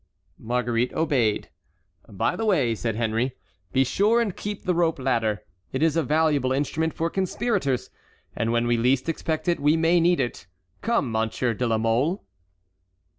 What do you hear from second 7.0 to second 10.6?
conspirators; and when we least expect it we may need it.